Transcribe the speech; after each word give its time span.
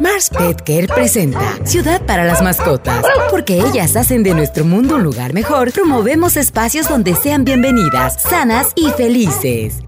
Mars 0.00 0.30
Pet 0.30 0.62
Care 0.64 0.88
presenta 0.88 1.58
Ciudad 1.66 2.06
para 2.06 2.24
las 2.24 2.42
mascotas. 2.42 3.04
Porque 3.30 3.60
ellas 3.60 3.96
hacen 3.96 4.22
de 4.22 4.32
nuestro 4.32 4.64
mundo 4.64 4.96
un 4.96 5.02
lugar 5.02 5.34
mejor, 5.34 5.72
promovemos 5.72 6.38
espacios 6.38 6.88
donde 6.88 7.14
sean 7.14 7.44
bienvenidas, 7.44 8.22
sanas 8.22 8.68
y 8.76 8.88
felices. 8.92 9.80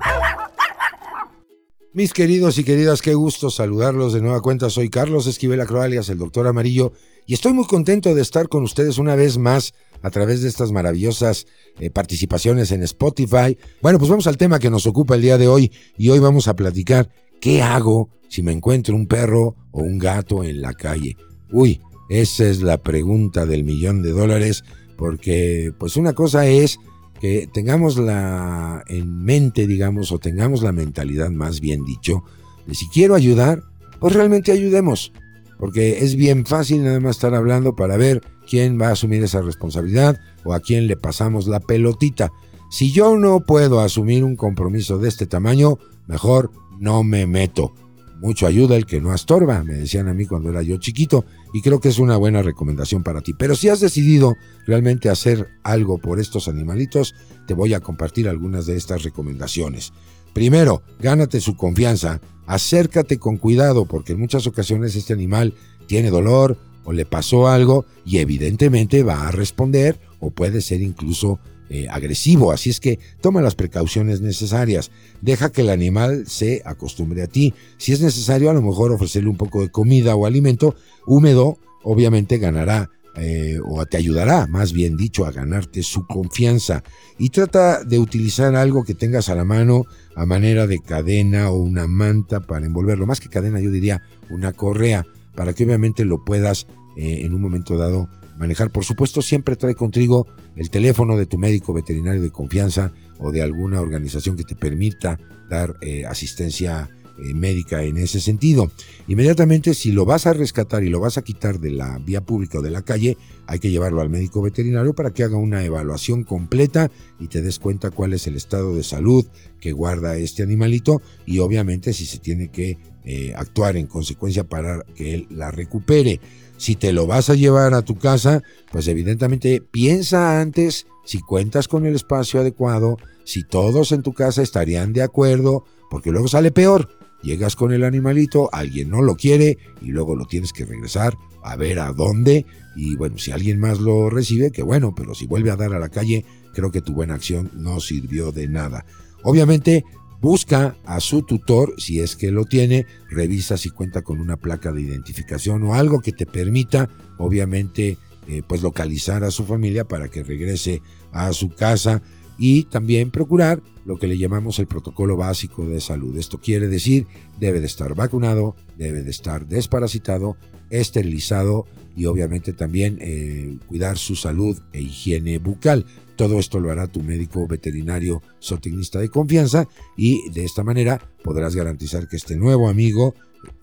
Mis 1.95 2.13
queridos 2.13 2.59
y 2.59 2.65
queridas, 2.65 3.01
qué 3.01 3.15
gusto 3.15 3.49
saludarlos 3.49 4.13
de 4.13 4.21
nueva 4.21 4.43
cuenta. 4.43 4.69
Soy 4.69 4.91
Carlos 4.91 5.27
Esquivel 5.27 5.63
Acroalias, 5.63 6.11
el 6.11 6.19
doctor 6.19 6.47
Amarillo, 6.47 6.93
y 7.27 7.33
estoy 7.33 7.55
muy 7.55 7.67
contento 7.67 8.15
de 8.15 8.21
estar 8.21 8.51
con 8.51 8.65
ustedes 8.65 8.99
una 8.99 9.15
vez 9.15 9.39
más 9.39 9.73
a 10.03 10.11
través 10.11 10.43
de 10.43 10.49
estas 10.49 10.73
maravillosas 10.73 11.47
eh, 11.81 11.89
participaciones 11.89 12.71
en 12.71 12.83
Spotify. 12.83 13.57
Bueno, 13.81 13.99
pues 13.99 14.11
vamos 14.11 14.27
al 14.27 14.37
tema 14.37 14.59
que 14.59 14.69
nos 14.69 14.87
ocupa 14.87 15.15
el 15.15 15.23
día 15.23 15.39
de 15.39 15.49
hoy 15.49 15.73
y 15.97 16.11
hoy 16.11 16.19
vamos 16.19 16.49
a 16.49 16.57
platicar 16.57 17.09
qué 17.41 17.63
hago 17.63 18.11
si 18.33 18.43
me 18.43 18.53
encuentro 18.53 18.97
un 18.97 19.07
perro 19.07 19.57
o 19.73 19.83
un 19.83 19.99
gato 19.99 20.43
en 20.43 20.63
la 20.63 20.73
calle? 20.73 21.19
Uy, 21.53 21.83
esa 22.09 22.47
es 22.47 22.63
la 22.63 22.79
pregunta 22.79 23.45
del 23.45 23.63
millón 23.63 24.01
de 24.01 24.13
dólares, 24.13 24.65
porque 24.97 25.75
pues 25.79 25.99
una 25.99 26.15
cosa 26.15 26.47
es 26.47 26.79
que 27.21 27.47
tengamos 27.53 27.99
la 27.99 28.85
en 28.89 29.23
mente, 29.23 29.67
digamos, 29.67 30.13
o 30.13 30.19
tengamos 30.19 30.63
la 30.63 30.73
mentalidad 30.73 31.29
más 31.29 31.61
bien 31.61 31.85
dicho, 31.85 32.25
de 32.67 32.75
si 32.75 32.89
quiero 32.89 33.15
ayudar, 33.15 33.65
pues 34.01 34.15
realmente 34.15 34.51
ayudemos, 34.51 35.13
porque 35.59 35.99
es 35.99 36.17
bien 36.17 36.47
fácil 36.47 36.85
nada 36.85 37.01
más 37.01 37.17
estar 37.17 37.35
hablando 37.35 37.77
para 37.77 37.99
ver 37.99 38.23
quién 38.49 38.81
va 38.81 38.89
a 38.89 38.93
asumir 38.93 39.23
esa 39.23 39.43
responsabilidad 39.43 40.19
o 40.43 40.55
a 40.55 40.61
quién 40.61 40.87
le 40.87 40.97
pasamos 40.97 41.49
la 41.49 41.61
pelotita. 41.61 42.33
Si 42.71 42.93
yo 42.93 43.19
no 43.19 43.41
puedo 43.41 43.81
asumir 43.81 44.25
un 44.25 44.37
compromiso 44.37 44.97
de 44.97 45.11
este 45.11 45.27
tamaño, 45.27 45.79
mejor 46.07 46.51
no 46.81 47.05
me 47.05 47.27
meto. 47.27 47.75
Mucho 48.23 48.47
ayuda 48.47 48.77
el 48.77 48.87
que 48.87 49.01
no 49.01 49.11
astorba, 49.11 49.65
me 49.65 49.75
decían 49.75 50.07
a 50.07 50.15
mí 50.15 50.27
cuando 50.27 50.49
era 50.49 50.63
yo 50.63 50.77
chiquito, 50.77 51.25
y 51.53 51.61
creo 51.61 51.81
que 51.81 51.89
es 51.89 51.99
una 51.99 52.17
buena 52.17 52.41
recomendación 52.41 53.03
para 53.03 53.21
ti. 53.21 53.35
Pero 53.35 53.57
si 53.57 53.69
has 53.69 53.81
decidido 53.81 54.37
realmente 54.65 55.09
hacer 55.11 55.49
algo 55.65 55.99
por 55.99 56.21
estos 56.21 56.47
animalitos, 56.47 57.17
te 57.49 57.55
voy 57.55 57.75
a 57.75 57.81
compartir 57.81 58.29
algunas 58.29 58.65
de 58.67 58.77
estas 58.77 59.03
recomendaciones. 59.03 59.93
Primero, 60.35 60.85
gánate 61.01 61.41
su 61.41 61.57
confianza, 61.57 62.21
acércate 62.47 63.19
con 63.19 63.39
cuidado, 63.39 63.87
porque 63.87 64.13
en 64.13 64.21
muchas 64.21 64.47
ocasiones 64.47 64.95
este 64.95 65.13
animal 65.13 65.55
tiene 65.89 66.11
dolor 66.11 66.57
o 66.85 66.93
le 66.93 67.05
pasó 67.05 67.49
algo 67.49 67.87
y 68.05 68.19
evidentemente 68.19 69.03
va 69.03 69.27
a 69.27 69.33
responder 69.33 69.99
o 70.21 70.31
puede 70.31 70.61
ser 70.61 70.81
incluso 70.81 71.41
eh, 71.73 71.89
agresivo. 71.89 72.53
Así 72.53 72.69
es 72.69 72.81
que 72.81 72.99
toma 73.23 73.41
las 73.41 73.55
precauciones 73.55 74.21
necesarias. 74.21 74.91
Deja 75.23 75.51
que 75.51 75.63
el 75.63 75.71
animal 75.71 76.25
se 76.27 76.61
acostumbre 76.67 77.23
a 77.23 77.29
ti. 77.29 77.55
Si 77.79 77.93
es 77.93 78.03
necesario, 78.03 78.51
a 78.51 78.53
lo 78.53 78.61
mejor 78.61 78.93
ofrecerle 78.93 79.31
un 79.31 79.39
poco 79.39 79.63
de 79.63 79.71
comida 79.71 80.15
o 80.15 80.27
alimento 80.27 80.75
húmedo, 81.07 81.57
obviamente 81.83 82.37
ganará 82.37 82.91
eh, 83.17 83.59
o 83.65 83.85
te 83.87 83.97
ayudará, 83.97 84.47
más 84.49 84.75
bien 84.75 84.99
dicho, 84.99 85.25
a 85.25 85.33
ganarte 85.33 85.83
su 85.83 86.07
confianza. 86.07 86.83
Y 87.19 87.31
trata 87.31 87.85
de 87.85 87.99
utilizar 87.99 88.55
algo 88.55 88.85
que 88.85 88.93
tengas 88.93 89.31
a 89.31 89.35
la 89.35 89.45
mano 89.45 89.87
a 90.15 90.27
manera 90.27 90.67
de 90.67 90.79
cadena 90.79 91.51
o 91.51 91.57
una 91.57 91.87
manta 91.87 92.41
para 92.41 92.67
envolverlo. 92.67 93.07
Más 93.07 93.21
que 93.21 93.31
cadena, 93.31 93.61
yo 93.61 93.71
diría 93.71 94.03
una 94.29 94.53
correa, 94.53 95.07
para 95.35 95.55
que 95.55 95.65
obviamente 95.65 96.05
lo 96.05 96.23
puedas 96.23 96.67
eh, 96.99 97.23
en 97.23 97.33
un 97.33 97.41
momento 97.41 97.79
dado 97.79 98.11
manejar. 98.39 98.71
Por 98.71 98.85
supuesto, 98.85 99.23
siempre 99.23 99.57
trae 99.57 99.75
contigo 99.75 100.27
el 100.57 100.71
teléfono 100.71 101.17
de 101.17 101.27
tu 101.27 101.39
médico 101.39 101.73
veterinario 101.73 102.23
de 102.23 102.31
confianza 102.31 102.93
o 103.19 103.31
de 103.33 103.43
alguna 103.43 103.81
organización 103.81 104.37
que 104.37 104.45
te 104.45 104.57
permita 104.57 105.19
dar 105.49 105.77
eh, 105.81 106.05
asistencia 106.07 106.89
eh, 107.19 107.35
médica 107.35 107.83
en 107.83 107.99
ese 107.99 108.21
sentido. 108.21 108.71
Inmediatamente, 109.07 109.75
si 109.75 109.93
lo 109.93 110.07
vas 110.07 110.27
a 110.27 110.33
rescatar 110.33 110.83
y 110.83 110.89
lo 110.89 110.99
vas 110.99 111.19
a 111.19 111.23
quitar 111.23 111.61
de 111.61 111.71
la 111.71 111.99
vía 111.99 112.23
pública 112.23 112.59
o 112.59 112.63
de 112.63 112.71
la 112.71 112.83
calle, 112.83 113.19
hay 113.47 113.59
que 113.59 113.71
llevarlo 113.71 114.01
al 114.01 114.09
médico 114.09 114.41
veterinario 114.41 114.95
para 114.95 115.11
que 115.11 115.23
haga 115.23 115.37
una 115.37 115.63
evaluación 115.63 116.25
completa 116.25 116.91
y 117.21 117.29
te 117.29 117.43
des 117.43 117.59
cuenta 117.59 117.91
cuál 117.91 118.15
es 118.15 118.27
el 118.27 118.37
estado 118.37 118.75
de 118.75 118.83
salud 118.83 119.27
que 119.61 119.73
guarda 119.73 120.17
este 120.17 120.43
animalito 120.43 121.03
y 121.27 121.41
obviamente 121.41 121.93
si 121.93 122.07
se 122.07 122.19
tiene 122.19 122.51
que 122.51 122.79
eh, 123.05 123.35
actuar 123.37 123.77
en 123.77 123.89
consecuencia 123.89 124.45
para 124.45 124.83
que 124.95 125.13
él 125.13 125.27
la 125.29 125.51
recupere. 125.51 126.19
Si 126.63 126.77
te 126.77 126.93
lo 126.93 127.09
vas 127.09 127.29
a 127.29 127.35
llevar 127.35 127.75
a 127.75 127.83
tu 127.83 127.99
casa, 127.99 128.45
pues 128.71 128.87
evidentemente 128.87 129.61
piensa 129.61 130.41
antes 130.41 130.87
si 131.05 131.19
cuentas 131.19 131.67
con 131.67 131.87
el 131.87 131.97
espacio 131.97 132.39
adecuado, 132.39 132.99
si 133.25 133.43
todos 133.43 133.91
en 133.91 134.03
tu 134.03 134.13
casa 134.13 134.43
estarían 134.43 134.93
de 134.93 135.03
acuerdo, 135.03 135.65
porque 135.91 136.13
luego 136.13 136.29
sale 136.29 136.53
peor. 136.53 136.89
Llegas 137.21 137.57
con 137.57 137.73
el 137.73 137.83
animalito, 137.83 138.49
alguien 138.53 138.91
no 138.91 139.03
lo 139.03 139.17
quiere 139.17 139.59
y 139.81 139.87
luego 139.87 140.15
lo 140.15 140.27
tienes 140.27 140.53
que 140.53 140.65
regresar 140.65 141.19
a 141.43 141.57
ver 141.57 141.81
a 141.81 141.93
dónde. 141.93 142.47
Y 142.77 142.95
bueno, 142.95 143.19
si 143.19 143.33
alguien 143.33 143.59
más 143.59 143.81
lo 143.81 144.09
recibe, 144.09 144.53
que 144.53 144.63
bueno, 144.63 144.95
pero 144.95 145.17
si 145.17 145.27
vuelve 145.27 145.51
a 145.51 145.57
dar 145.57 145.75
a 145.75 145.81
la 145.81 145.89
calle, 145.89 146.25
creo 146.55 146.71
que 146.71 146.81
tu 146.81 146.93
buena 146.93 147.15
acción 147.15 147.51
no 147.57 147.81
sirvió 147.81 148.31
de 148.31 148.47
nada. 148.47 148.87
Obviamente, 149.25 149.85
Busca 150.23 150.77
a 150.85 151.01
su 151.01 151.23
tutor 151.23 151.75
si 151.79 151.99
es 151.99 152.15
que 152.15 152.31
lo 152.31 152.45
tiene, 152.45 152.87
revisa 153.11 153.57
si 153.57 153.71
cuenta 153.71 154.03
con 154.03 154.21
una 154.21 154.37
placa 154.37 154.71
de 154.71 154.81
identificación 154.81 155.65
o 155.65 155.75
algo 155.75 156.01
que 156.01 156.13
te 156.13 156.27
permita, 156.27 156.89
obviamente, 157.19 157.99
eh, 158.29 158.43
pues 158.47 158.63
localizar 158.63 159.25
a 159.25 159.33
su 159.33 159.45
familia 159.45 159.85
para 159.85 160.07
que 160.07 160.23
regrese 160.23 160.81
a 161.11 161.33
su 161.33 161.49
casa 161.49 162.03
y 162.39 162.65
también 162.65 163.11
procurar 163.11 163.63
lo 163.85 163.99
que 163.99 164.07
le 164.07 164.19
llamamos 164.19 164.59
el 164.59 164.67
protocolo 164.67 165.17
básico 165.17 165.67
de 165.67 165.81
salud. 165.81 166.17
Esto 166.17 166.39
quiere 166.41 166.69
decir, 166.69 167.07
debe 167.39 167.61
de 167.61 167.67
estar 167.67 167.95
vacunado, 167.95 168.55
debe 168.77 169.03
de 169.03 169.11
estar 169.11 169.47
desparasitado, 169.47 170.37
esterilizado 170.71 171.67
y 171.97 172.07
obviamente 172.07 172.53
también 172.53 172.99
eh, 173.01 173.59
cuidar 173.67 173.99
su 173.99 174.17
salud 174.17 174.59
e 174.73 174.81
higiene 174.81 175.39
bucal. 175.39 175.85
Todo 176.17 176.39
esto 176.39 176.61
lo 176.61 176.71
hará 176.71 176.87
tu 176.87 177.03
médico 177.03 177.47
veterinario 177.47 178.23
zootecnista 178.41 179.01
de 179.01 179.09
confianza 179.09 179.69
y 179.97 180.31
de 180.31 180.45
esta 180.45 180.63
manera 180.63 181.01
podrás 181.23 181.55
garantizar 181.55 182.09
que 182.09 182.17
este 182.17 182.37
nuevo 182.37 182.69
amigo 182.69 183.15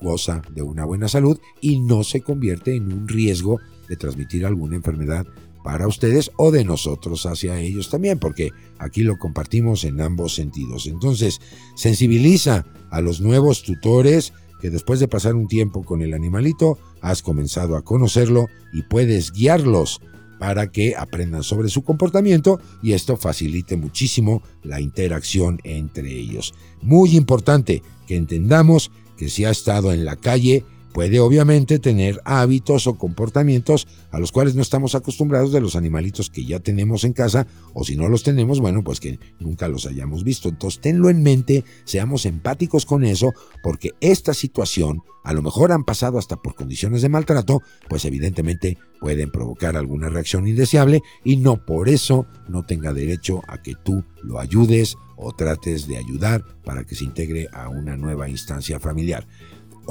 goza 0.01 0.41
de 0.53 0.61
una 0.61 0.85
buena 0.85 1.07
salud 1.07 1.39
y 1.61 1.79
no 1.79 2.03
se 2.03 2.21
convierte 2.21 2.75
en 2.75 2.91
un 2.91 3.07
riesgo 3.07 3.59
de 3.87 3.95
transmitir 3.95 4.45
alguna 4.45 4.75
enfermedad 4.75 5.25
para 5.63 5.87
ustedes 5.87 6.31
o 6.37 6.51
de 6.51 6.63
nosotros 6.63 7.25
hacia 7.25 7.59
ellos 7.59 7.89
también, 7.89 8.19
porque 8.19 8.51
aquí 8.77 9.03
lo 9.03 9.17
compartimos 9.17 9.83
en 9.83 10.01
ambos 10.01 10.35
sentidos. 10.35 10.87
Entonces, 10.87 11.41
sensibiliza 11.75 12.65
a 12.89 13.01
los 13.01 13.21
nuevos 13.21 13.63
tutores 13.63 14.33
que 14.59 14.69
después 14.69 14.99
de 14.99 15.07
pasar 15.07 15.35
un 15.35 15.47
tiempo 15.47 15.83
con 15.83 16.01
el 16.01 16.13
animalito, 16.13 16.77
has 17.01 17.21
comenzado 17.21 17.75
a 17.75 17.83
conocerlo 17.83 18.47
y 18.73 18.83
puedes 18.83 19.31
guiarlos 19.31 20.01
para 20.37 20.71
que 20.71 20.95
aprendan 20.95 21.43
sobre 21.43 21.69
su 21.69 21.83
comportamiento 21.83 22.59
y 22.81 22.93
esto 22.93 23.17
facilite 23.17 23.75
muchísimo 23.75 24.41
la 24.63 24.79
interacción 24.79 25.59
entre 25.63 26.11
ellos. 26.11 26.53
Muy 26.81 27.15
importante 27.15 27.83
que 28.07 28.15
entendamos 28.15 28.91
que 29.17 29.29
si 29.29 29.43
ha 29.45 29.49
estado 29.49 29.91
en 29.91 30.05
la 30.05 30.15
calle, 30.15 30.63
puede 30.93 31.19
obviamente 31.19 31.79
tener 31.79 32.21
hábitos 32.25 32.87
o 32.87 32.97
comportamientos 32.97 33.87
a 34.11 34.19
los 34.19 34.31
cuales 34.31 34.55
no 34.55 34.61
estamos 34.61 34.95
acostumbrados 34.95 35.51
de 35.51 35.61
los 35.61 35.75
animalitos 35.75 36.29
que 36.29 36.45
ya 36.45 36.59
tenemos 36.59 37.03
en 37.03 37.13
casa 37.13 37.47
o 37.73 37.83
si 37.83 37.95
no 37.95 38.09
los 38.09 38.23
tenemos, 38.23 38.59
bueno, 38.59 38.83
pues 38.83 38.99
que 38.99 39.19
nunca 39.39 39.67
los 39.67 39.85
hayamos 39.85 40.23
visto. 40.23 40.49
Entonces 40.49 40.81
tenlo 40.81 41.09
en 41.09 41.23
mente, 41.23 41.63
seamos 41.85 42.25
empáticos 42.25 42.85
con 42.85 43.03
eso, 43.03 43.33
porque 43.63 43.91
esta 44.01 44.33
situación 44.33 45.03
a 45.23 45.33
lo 45.33 45.41
mejor 45.41 45.71
han 45.71 45.83
pasado 45.83 46.17
hasta 46.17 46.37
por 46.37 46.55
condiciones 46.55 47.01
de 47.01 47.09
maltrato, 47.09 47.61
pues 47.87 48.05
evidentemente 48.05 48.77
pueden 48.99 49.31
provocar 49.31 49.75
alguna 49.75 50.09
reacción 50.09 50.47
indeseable 50.47 51.01
y 51.23 51.37
no 51.37 51.65
por 51.65 51.89
eso 51.89 52.25
no 52.47 52.65
tenga 52.65 52.93
derecho 52.93 53.41
a 53.47 53.61
que 53.61 53.75
tú 53.83 54.03
lo 54.23 54.39
ayudes 54.39 54.95
o 55.17 55.33
trates 55.33 55.87
de 55.87 55.97
ayudar 55.97 56.43
para 56.63 56.85
que 56.85 56.95
se 56.95 57.03
integre 57.03 57.47
a 57.51 57.67
una 57.69 57.97
nueva 57.97 58.29
instancia 58.29 58.79
familiar. 58.79 59.27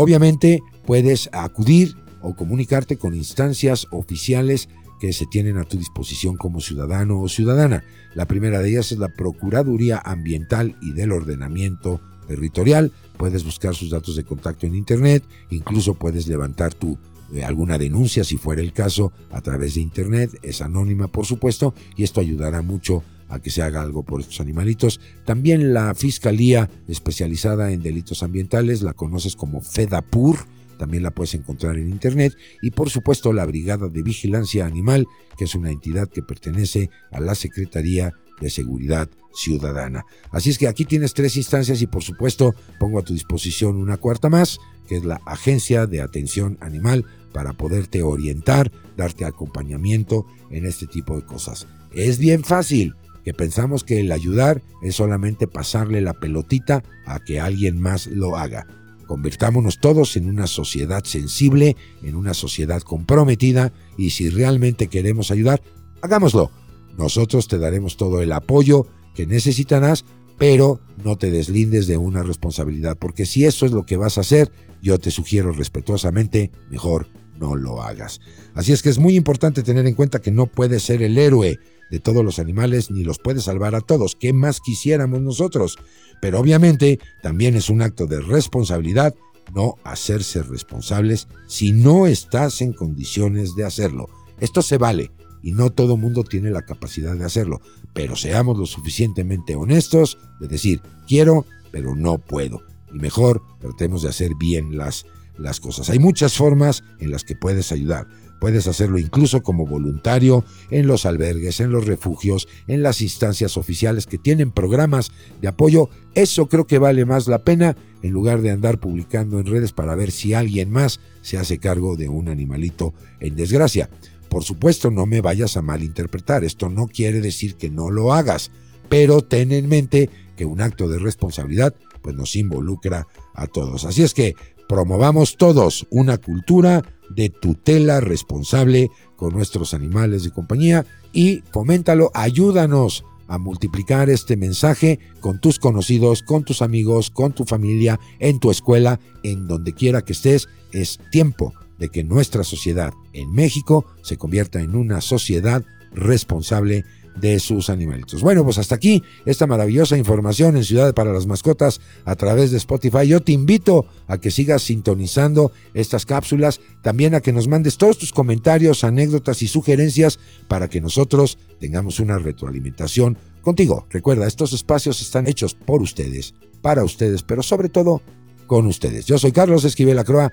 Obviamente 0.00 0.62
puedes 0.86 1.28
acudir 1.32 1.96
o 2.22 2.36
comunicarte 2.36 2.98
con 2.98 3.16
instancias 3.16 3.88
oficiales 3.90 4.68
que 5.00 5.12
se 5.12 5.26
tienen 5.26 5.58
a 5.58 5.64
tu 5.64 5.76
disposición 5.76 6.36
como 6.36 6.60
ciudadano 6.60 7.20
o 7.20 7.28
ciudadana. 7.28 7.82
La 8.14 8.26
primera 8.26 8.60
de 8.60 8.70
ellas 8.70 8.92
es 8.92 8.98
la 8.98 9.08
Procuraduría 9.08 10.00
Ambiental 10.04 10.76
y 10.80 10.92
del 10.92 11.10
Ordenamiento 11.10 12.00
Territorial. 12.28 12.92
Puedes 13.16 13.42
buscar 13.42 13.74
sus 13.74 13.90
datos 13.90 14.14
de 14.14 14.22
contacto 14.22 14.66
en 14.66 14.76
Internet, 14.76 15.24
incluso 15.50 15.94
puedes 15.94 16.28
levantar 16.28 16.74
tu 16.74 16.96
eh, 17.32 17.42
alguna 17.42 17.76
denuncia 17.76 18.22
si 18.22 18.36
fuera 18.36 18.62
el 18.62 18.72
caso 18.72 19.12
a 19.32 19.40
través 19.40 19.74
de 19.74 19.80
Internet, 19.80 20.30
es 20.42 20.62
anónima 20.62 21.08
por 21.08 21.26
supuesto, 21.26 21.74
y 21.96 22.04
esto 22.04 22.20
ayudará 22.20 22.62
mucho 22.62 23.02
a 23.28 23.40
que 23.40 23.50
se 23.50 23.62
haga 23.62 23.82
algo 23.82 24.02
por 24.02 24.20
estos 24.20 24.40
animalitos. 24.40 25.00
También 25.24 25.74
la 25.74 25.94
Fiscalía 25.94 26.70
especializada 26.88 27.72
en 27.72 27.82
delitos 27.82 28.22
ambientales, 28.22 28.82
la 28.82 28.94
conoces 28.94 29.36
como 29.36 29.60
FEDAPUR, 29.60 30.38
también 30.78 31.02
la 31.02 31.10
puedes 31.10 31.34
encontrar 31.34 31.76
en 31.76 31.90
internet 31.90 32.34
y 32.62 32.70
por 32.70 32.88
supuesto 32.88 33.32
la 33.32 33.44
Brigada 33.44 33.88
de 33.88 34.02
Vigilancia 34.02 34.64
Animal, 34.64 35.06
que 35.36 35.44
es 35.44 35.54
una 35.54 35.70
entidad 35.70 36.08
que 36.08 36.22
pertenece 36.22 36.88
a 37.10 37.20
la 37.20 37.34
Secretaría 37.34 38.14
de 38.40 38.48
seguridad 38.48 39.08
ciudadana. 39.34 40.04
Así 40.30 40.50
es 40.50 40.58
que 40.58 40.68
aquí 40.68 40.84
tienes 40.84 41.14
tres 41.14 41.36
instancias 41.36 41.82
y 41.82 41.86
por 41.86 42.02
supuesto 42.02 42.54
pongo 42.78 42.98
a 42.98 43.02
tu 43.02 43.12
disposición 43.12 43.76
una 43.76 43.96
cuarta 43.96 44.28
más, 44.28 44.58
que 44.88 44.96
es 44.96 45.04
la 45.04 45.20
Agencia 45.26 45.86
de 45.86 46.00
Atención 46.00 46.56
Animal 46.60 47.04
para 47.32 47.52
poderte 47.52 48.02
orientar, 48.02 48.72
darte 48.96 49.24
acompañamiento 49.24 50.26
en 50.50 50.64
este 50.64 50.86
tipo 50.86 51.16
de 51.16 51.24
cosas. 51.24 51.66
Es 51.92 52.18
bien 52.18 52.42
fácil, 52.44 52.94
que 53.28 53.34
pensamos 53.34 53.84
que 53.84 54.00
el 54.00 54.10
ayudar 54.10 54.62
es 54.80 54.96
solamente 54.96 55.46
pasarle 55.46 56.00
la 56.00 56.14
pelotita 56.14 56.82
a 57.04 57.18
que 57.22 57.40
alguien 57.40 57.78
más 57.78 58.06
lo 58.06 58.38
haga. 58.38 58.66
Convirtámonos 59.06 59.80
todos 59.80 60.16
en 60.16 60.30
una 60.30 60.46
sociedad 60.46 61.04
sensible, 61.04 61.76
en 62.02 62.16
una 62.16 62.32
sociedad 62.32 62.80
comprometida 62.80 63.70
y 63.98 64.10
si 64.10 64.30
realmente 64.30 64.86
queremos 64.86 65.30
ayudar, 65.30 65.60
hagámoslo. 66.00 66.50
Nosotros 66.96 67.48
te 67.48 67.58
daremos 67.58 67.98
todo 67.98 68.22
el 68.22 68.32
apoyo 68.32 68.86
que 69.14 69.26
necesitarás, 69.26 70.06
pero 70.38 70.80
no 71.04 71.18
te 71.18 71.30
deslindes 71.30 71.86
de 71.86 71.98
una 71.98 72.22
responsabilidad, 72.22 72.96
porque 72.98 73.26
si 73.26 73.44
eso 73.44 73.66
es 73.66 73.72
lo 73.72 73.84
que 73.84 73.98
vas 73.98 74.16
a 74.16 74.22
hacer, 74.22 74.50
yo 74.80 74.98
te 74.98 75.10
sugiero 75.10 75.52
respetuosamente, 75.52 76.50
mejor 76.70 77.08
no 77.38 77.56
lo 77.56 77.82
hagas. 77.82 78.20
Así 78.54 78.72
es 78.72 78.82
que 78.82 78.88
es 78.88 78.98
muy 78.98 79.16
importante 79.16 79.62
tener 79.62 79.86
en 79.86 79.94
cuenta 79.94 80.20
que 80.20 80.30
no 80.30 80.46
puedes 80.46 80.82
ser 80.82 81.02
el 81.02 81.18
héroe 81.18 81.58
de 81.90 82.00
todos 82.00 82.24
los 82.24 82.38
animales 82.38 82.90
ni 82.90 83.04
los 83.04 83.18
puedes 83.18 83.44
salvar 83.44 83.74
a 83.74 83.80
todos. 83.80 84.14
¿Qué 84.14 84.32
más 84.32 84.60
quisiéramos 84.60 85.20
nosotros? 85.20 85.78
Pero 86.20 86.40
obviamente 86.40 86.98
también 87.22 87.56
es 87.56 87.70
un 87.70 87.82
acto 87.82 88.06
de 88.06 88.20
responsabilidad 88.20 89.14
no 89.54 89.76
hacerse 89.84 90.42
responsables 90.42 91.28
si 91.46 91.72
no 91.72 92.06
estás 92.06 92.60
en 92.60 92.72
condiciones 92.72 93.54
de 93.56 93.64
hacerlo. 93.64 94.08
Esto 94.40 94.62
se 94.62 94.78
vale 94.78 95.10
y 95.42 95.52
no 95.52 95.70
todo 95.70 95.96
mundo 95.96 96.24
tiene 96.24 96.50
la 96.50 96.62
capacidad 96.62 97.16
de 97.16 97.24
hacerlo, 97.24 97.60
pero 97.94 98.16
seamos 98.16 98.58
lo 98.58 98.66
suficientemente 98.66 99.56
honestos 99.56 100.18
de 100.40 100.48
decir 100.48 100.82
quiero, 101.06 101.46
pero 101.70 101.94
no 101.94 102.18
puedo. 102.18 102.62
Y 102.92 102.98
mejor 102.98 103.42
tratemos 103.60 104.02
de 104.02 104.08
hacer 104.08 104.32
bien 104.38 104.76
las 104.76 105.06
las 105.38 105.60
cosas. 105.60 105.90
Hay 105.90 105.98
muchas 105.98 106.34
formas 106.36 106.84
en 106.98 107.10
las 107.10 107.24
que 107.24 107.36
puedes 107.36 107.72
ayudar. 107.72 108.06
Puedes 108.40 108.68
hacerlo 108.68 108.98
incluso 108.98 109.42
como 109.42 109.66
voluntario 109.66 110.44
en 110.70 110.86
los 110.86 111.06
albergues, 111.06 111.60
en 111.60 111.72
los 111.72 111.86
refugios, 111.86 112.46
en 112.68 112.82
las 112.82 113.00
instancias 113.02 113.56
oficiales 113.56 114.06
que 114.06 114.18
tienen 114.18 114.52
programas 114.52 115.10
de 115.40 115.48
apoyo. 115.48 115.88
Eso 116.14 116.48
creo 116.48 116.66
que 116.66 116.78
vale 116.78 117.04
más 117.04 117.26
la 117.26 117.42
pena 117.42 117.76
en 118.02 118.12
lugar 118.12 118.40
de 118.40 118.50
andar 118.50 118.78
publicando 118.78 119.40
en 119.40 119.46
redes 119.46 119.72
para 119.72 119.96
ver 119.96 120.12
si 120.12 120.34
alguien 120.34 120.70
más 120.70 121.00
se 121.20 121.36
hace 121.36 121.58
cargo 121.58 121.96
de 121.96 122.08
un 122.08 122.28
animalito 122.28 122.94
en 123.18 123.34
desgracia. 123.34 123.90
Por 124.28 124.44
supuesto, 124.44 124.90
no 124.90 125.06
me 125.06 125.20
vayas 125.20 125.56
a 125.56 125.62
malinterpretar. 125.62 126.44
Esto 126.44 126.68
no 126.68 126.86
quiere 126.86 127.20
decir 127.20 127.56
que 127.56 127.70
no 127.70 127.90
lo 127.90 128.12
hagas, 128.12 128.52
pero 128.88 129.22
ten 129.22 129.50
en 129.52 129.68
mente 129.68 130.10
que 130.36 130.44
un 130.44 130.60
acto 130.60 130.88
de 130.88 130.98
responsabilidad 130.98 131.74
pues 132.02 132.14
nos 132.14 132.36
involucra 132.36 133.06
a 133.34 133.46
todos. 133.48 133.84
Así 133.84 134.02
es 134.02 134.14
que 134.14 134.34
Promovamos 134.68 135.36
todos 135.36 135.86
una 135.90 136.18
cultura 136.18 136.84
de 137.08 137.30
tutela 137.30 138.00
responsable 138.00 138.90
con 139.16 139.32
nuestros 139.32 139.72
animales 139.72 140.24
de 140.24 140.30
compañía 140.30 140.84
y 141.12 141.42
foméntalo, 141.52 142.10
ayúdanos 142.12 143.02
a 143.28 143.38
multiplicar 143.38 144.10
este 144.10 144.36
mensaje 144.36 144.98
con 145.20 145.40
tus 145.40 145.58
conocidos, 145.58 146.22
con 146.22 146.44
tus 146.44 146.62
amigos, 146.62 147.10
con 147.10 147.32
tu 147.32 147.44
familia, 147.44 147.98
en 148.18 148.40
tu 148.40 148.50
escuela, 148.50 149.00
en 149.22 149.46
donde 149.46 149.72
quiera 149.72 150.02
que 150.02 150.12
estés. 150.12 150.48
Es 150.72 150.98
tiempo 151.10 151.54
de 151.78 151.88
que 151.88 152.04
nuestra 152.04 152.44
sociedad 152.44 152.92
en 153.14 153.32
México 153.32 153.86
se 154.02 154.16
convierta 154.16 154.60
en 154.60 154.76
una 154.76 155.00
sociedad 155.00 155.64
responsable 155.92 156.84
de 157.20 157.38
sus 157.40 157.70
animalitos. 157.70 158.22
Bueno, 158.22 158.44
pues 158.44 158.58
hasta 158.58 158.74
aquí 158.74 159.02
esta 159.24 159.46
maravillosa 159.46 159.96
información 159.96 160.56
en 160.56 160.64
Ciudad 160.64 160.94
para 160.94 161.12
las 161.12 161.26
Mascotas 161.26 161.80
a 162.04 162.14
través 162.16 162.50
de 162.50 162.58
Spotify. 162.58 163.06
Yo 163.06 163.20
te 163.20 163.32
invito 163.32 163.86
a 164.06 164.18
que 164.18 164.30
sigas 164.30 164.62
sintonizando 164.62 165.52
estas 165.74 166.06
cápsulas, 166.06 166.60
también 166.82 167.14
a 167.14 167.20
que 167.20 167.32
nos 167.32 167.48
mandes 167.48 167.76
todos 167.76 167.98
tus 167.98 168.12
comentarios, 168.12 168.84
anécdotas 168.84 169.42
y 169.42 169.48
sugerencias 169.48 170.18
para 170.48 170.68
que 170.68 170.80
nosotros 170.80 171.38
tengamos 171.60 172.00
una 172.00 172.18
retroalimentación 172.18 173.18
contigo. 173.42 173.86
Recuerda, 173.90 174.26
estos 174.26 174.52
espacios 174.52 175.00
están 175.00 175.26
hechos 175.26 175.54
por 175.54 175.82
ustedes, 175.82 176.34
para 176.62 176.84
ustedes, 176.84 177.22
pero 177.22 177.42
sobre 177.42 177.68
todo 177.68 178.02
con 178.46 178.66
ustedes. 178.66 179.06
Yo 179.06 179.18
soy 179.18 179.32
Carlos 179.32 179.64
Esquivel 179.64 179.98
Acroa. 179.98 180.32